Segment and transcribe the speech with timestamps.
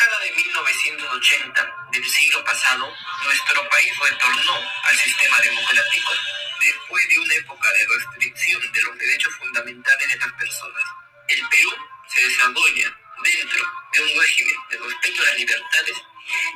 [0.00, 6.12] década de 1980 del siglo pasado, nuestro país retornó al sistema democrático
[6.58, 10.84] después de una época de restricción de los derechos fundamentales de las personas.
[11.28, 11.70] El Perú
[12.08, 15.96] se desarrolla dentro de un régimen de respeto a las libertades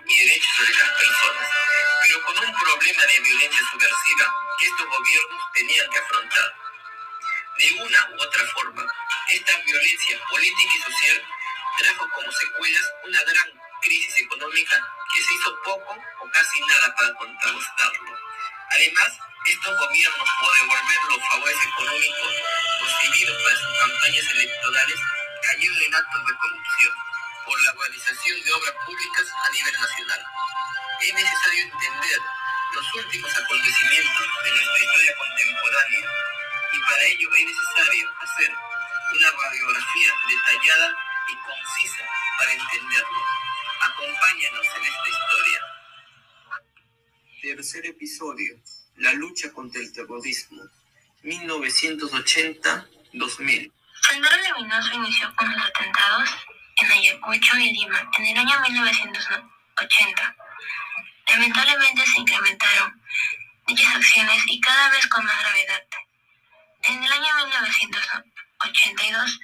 [0.07, 1.51] y derechos de las personas,
[2.03, 6.55] pero con un problema de violencia subversiva que estos gobiernos tenían que afrontar.
[7.59, 8.87] De una u otra forma,
[9.29, 11.25] esta violencia política y social
[11.79, 13.49] trajo como secuelas una gran
[13.83, 14.77] crisis económica
[15.13, 18.19] que se hizo poco o casi nada para contrarrestarlo.
[18.71, 19.13] Además,
[19.47, 22.35] estos gobiernos, por devolver los favores económicos
[22.81, 25.01] recibidos para sus campañas electorales,
[25.43, 26.95] cayeron en actos de corrupción
[27.45, 30.25] por la realización de obras públicas a nivel nacional.
[31.01, 32.21] Es necesario entender
[32.73, 36.11] los últimos acontecimientos de nuestra historia contemporánea
[36.73, 38.54] y para ello es necesario hacer
[47.85, 48.57] Tercer episodio.
[48.97, 50.63] La lucha contra el terrorismo.
[51.23, 53.71] 1980-2000.
[54.01, 56.31] Sendero Luminoso inició con sus atentados
[56.81, 60.37] en Ayacucho y Lima en el año 1980.
[61.29, 63.03] Lamentablemente se incrementaron
[63.67, 65.85] dichas acciones y cada vez con más gravedad.
[66.85, 69.41] En el año 1982,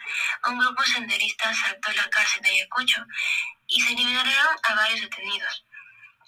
[0.49, 3.05] un grupo senderista asaltó la cárcel de Ayacucho
[3.67, 5.67] y se liberaron a varios detenidos.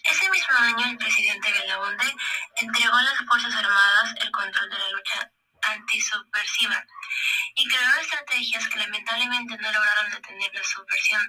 [0.05, 2.15] Ese mismo año, el presidente Belaunde
[2.57, 6.85] entregó a las Fuerzas Armadas el control de la lucha antisubversiva
[7.55, 11.23] y creó estrategias que lamentablemente no lograron detener la subversión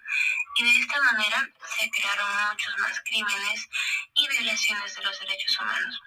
[0.55, 3.69] y de esta manera se crearon muchos más crímenes
[4.15, 6.01] y violaciones de los derechos humanos.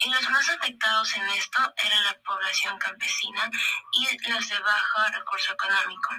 [0.00, 3.50] Y los más afectados en esto eran la población campesina
[3.92, 6.14] y los de bajo recurso económico.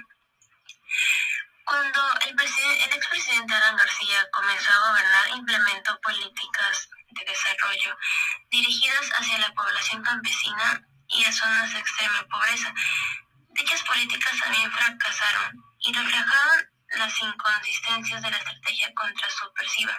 [1.70, 7.96] Cuando el, el expresidente Alan García comenzó a gobernar, implementó políticas de desarrollo
[8.50, 12.74] dirigidas hacia la población campesina y a zonas de extrema pobreza.
[13.50, 19.96] Dichas políticas también fracasaron y reflejaron las inconsistencias de la estrategia contrasubversiva.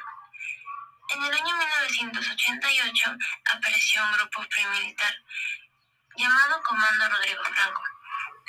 [1.07, 3.15] En el año 1988
[3.55, 5.15] apareció un grupo premilitar
[6.17, 7.83] llamado Comando Rodrigo Franco,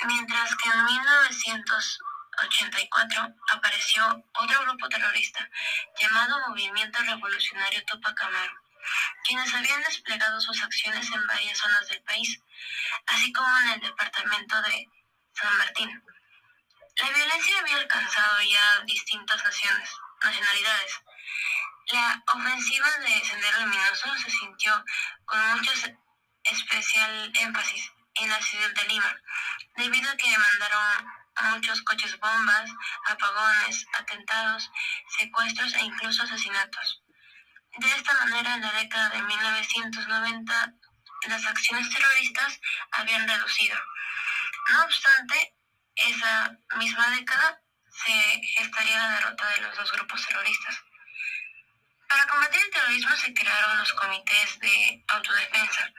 [0.07, 0.85] mientras que en
[2.41, 5.49] 1984 apareció otro grupo terrorista
[5.99, 8.63] llamado Movimiento Revolucionario Tupac Amaru
[9.23, 12.39] quienes habían desplegado sus acciones en varias zonas del país,
[13.07, 14.89] así como en el departamento de
[15.33, 16.03] San Martín.
[16.97, 19.89] La violencia había alcanzado ya distintas naciones,
[20.21, 21.01] nacionalidades.
[21.87, 24.83] La ofensiva de Sendero Luminoso se sintió
[25.25, 25.71] con mucho
[26.43, 29.21] especial énfasis en la ciudad de Lima,
[29.77, 32.69] debido a que mandaron muchos coches bombas,
[33.07, 34.69] apagones, atentados,
[35.17, 37.03] secuestros e incluso asesinatos.
[37.77, 40.73] De esta manera, en la década de 1990,
[41.27, 42.59] las acciones terroristas
[42.91, 43.77] habían reducido.
[44.69, 45.55] No obstante,
[45.95, 47.61] esa misma década
[48.05, 50.79] se gestaría la derrota de los dos grupos terroristas.
[52.07, 55.91] Para combatir el terrorismo se crearon los comités de autodefensa,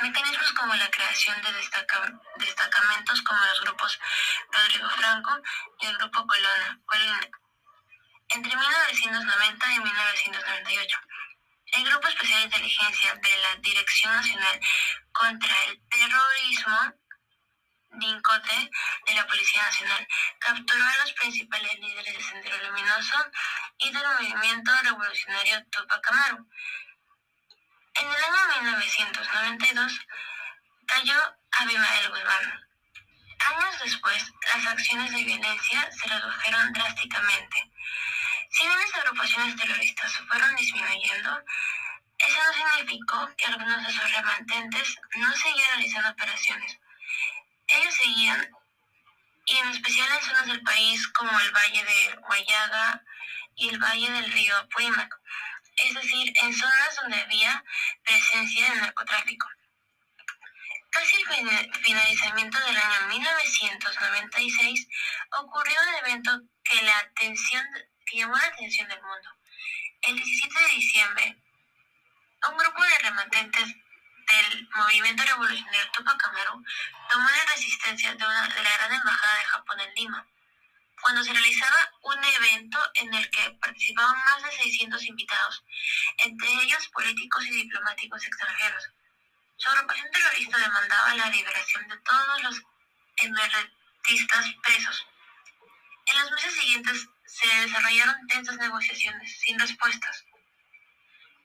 [0.00, 1.52] mecanismos como la creación de
[2.44, 3.98] destacamentos como los grupos
[4.50, 5.40] Rodrigo Franco
[5.80, 7.20] y el grupo Colona, Colina,
[8.30, 10.98] entre 1990 y 1998,
[11.72, 14.60] el Grupo Especial de Inteligencia de la Dirección Nacional
[15.12, 16.94] contra el Terrorismo,
[17.92, 18.70] DINCOTE,
[19.06, 20.06] de la Policía Nacional,
[20.38, 23.16] capturó a los principales líderes de Sendero Luminoso
[23.78, 26.48] y del movimiento revolucionario Tupac Amaru.
[27.94, 30.00] En el año 1992
[30.86, 31.14] cayó
[31.52, 32.68] Abimael Guzmán.
[33.40, 37.70] Años después, las acciones de violencia se redujeron drásticamente.
[38.50, 41.42] Si bien las agrupaciones terroristas fueron disminuyendo,
[42.18, 46.78] eso no significó que algunos de sus remanentes no seguían realizando operaciones.
[47.66, 48.50] Ellos seguían,
[49.46, 53.02] y en especial en zonas del país como el Valle de Guayaga
[53.56, 55.20] y el Valle del río Apurímac,
[55.84, 57.64] es decir, en zonas donde había
[58.04, 59.46] presencia de narcotráfico.
[60.90, 64.88] Casi el finalizamiento del año 1996
[65.38, 67.64] ocurrió un evento que la atención
[68.12, 69.30] llamó la atención del mundo.
[70.02, 71.36] El 17 de diciembre,
[72.48, 76.64] un grupo de remanentes del movimiento revolucionario Tupac Amaru
[77.10, 80.26] tomó la resistencia de, una, de la Gran Embajada de Japón en Lima,
[81.02, 82.69] cuando se realizaba un evento
[83.00, 85.64] en el que participaban más de 600 invitados,
[86.18, 88.84] entre ellos políticos y diplomáticos extranjeros.
[89.56, 92.62] Su agrupación terrorista demandaba la liberación de todos los
[93.16, 95.06] emergentistas presos.
[96.06, 100.24] En los meses siguientes se desarrollaron tensas negociaciones sin respuestas.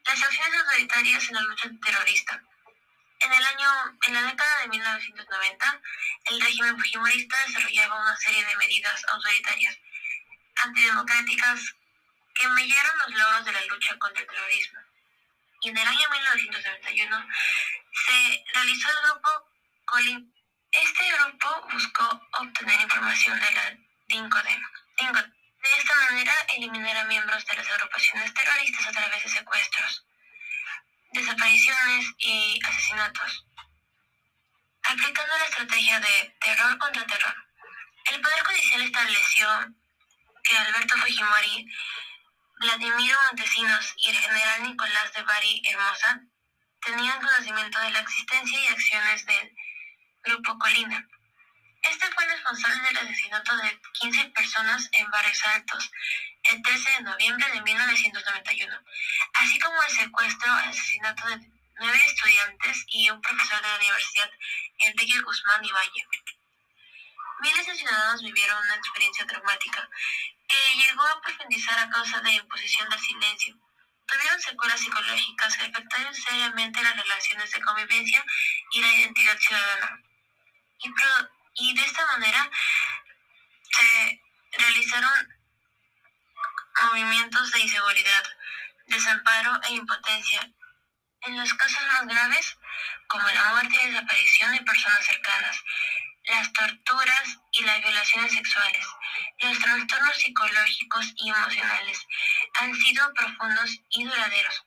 [0.05, 2.41] Las acciones autoritarias en la lucha terrorista.
[3.19, 5.81] En el año, en la década de 1990,
[6.25, 9.77] el régimen fujimorista desarrollaba una serie de medidas autoritarias
[10.65, 11.75] antidemocráticas
[12.33, 14.79] que mellaron los logros de la lucha contra el terrorismo.
[15.61, 17.27] Y en el año 1991
[18.05, 19.29] se realizó el grupo
[19.85, 20.33] Colin.
[20.71, 23.77] Este grupo buscó obtener información de la
[24.07, 24.61] DINCODEM.
[24.97, 30.05] De esta manera, eliminar a miembros de las agrupaciones terroristas a través de secuestros,
[31.13, 33.45] desapariciones y asesinatos.
[34.83, 37.35] Aplicando la estrategia de terror contra terror,
[38.11, 39.75] el Poder Judicial estableció
[40.45, 41.67] que Alberto Fujimori
[42.59, 46.21] Vladimiro Montesinos y el general Nicolás de Bari Hermosa
[46.81, 49.51] tenían conocimiento de la existencia y acciones del
[50.23, 51.05] Grupo Colina.
[51.81, 55.91] Este fue el responsable del asesinato de 15 personas en Barrios Altos
[56.43, 58.81] el 13 de noviembre de 1991,
[59.33, 61.39] así como el secuestro y asesinato de
[61.79, 64.31] nueve estudiantes y un profesor de la Universidad
[64.79, 65.71] Enrique Guzmán y.
[67.41, 69.89] Miles de ciudadanos vivieron una experiencia traumática
[70.75, 73.55] llegó a profundizar a causa de imposición del silencio.
[74.07, 78.23] Tuvieron secuelas psicológicas que afectaron seriamente las relaciones de convivencia
[78.71, 79.99] y la identidad ciudadana.
[80.79, 80.93] Y,
[81.55, 82.49] y de esta manera
[83.71, 84.21] se
[84.57, 85.35] realizaron
[86.83, 88.23] movimientos de inseguridad,
[88.87, 90.51] desamparo e impotencia.
[91.21, 92.57] En los casos más graves,
[93.07, 95.57] como la muerte y desaparición de personas cercanas,
[96.27, 98.85] las torturas y las violaciones sexuales,
[99.39, 102.07] los trastornos psicológicos y emocionales
[102.59, 104.63] han sido profundos y duraderos.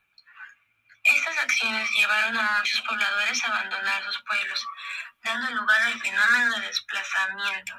[1.04, 4.66] Estas acciones llevaron a muchos pobladores a abandonar sus pueblos,
[5.22, 7.74] dando lugar al fenómeno de desplazamiento.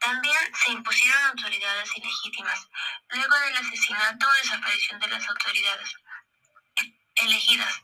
[0.00, 2.68] También se impusieron autoridades ilegítimas,
[3.10, 5.94] luego del asesinato o desaparición de las autoridades
[7.16, 7.82] elegidas,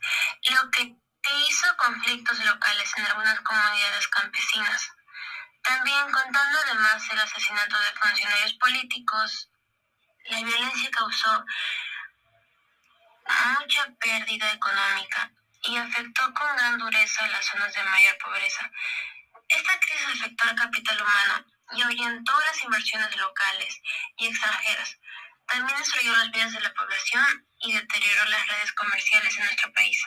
[0.51, 0.95] lo que
[1.31, 4.91] hizo conflictos locales en algunas comunidades campesinas.
[5.63, 9.49] También contando además el asesinato de funcionarios políticos,
[10.25, 11.45] la violencia causó
[13.59, 15.31] mucha pérdida económica
[15.63, 18.69] y afectó con gran dureza las zonas de mayor pobreza.
[19.47, 23.81] Esta crisis afectó al capital humano y ahuyentó las inversiones locales
[24.17, 24.97] y extranjeras.
[25.47, 30.05] También destruyó las vidas de la población y deterioró las redes comerciales en nuestro país.